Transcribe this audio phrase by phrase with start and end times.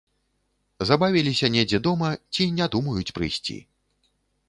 [0.91, 3.61] Забавіліся недзе дома ці не думаюць прыйсці.